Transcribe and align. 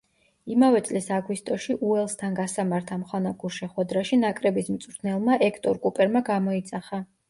იმავე 0.53 0.79
წლის 0.87 1.09
აგვისტოში 1.17 1.75
უელსთან 1.89 2.39
გასამართ 2.41 2.95
ამხანაგურ 2.97 3.57
შეხვედრაში 3.61 4.23
ნაკრების 4.27 4.75
მწვრთნელმა 4.77 5.41
ექტორ 5.53 5.85
კუპერმა 5.89 6.29
გამოიძახა. 6.37 7.07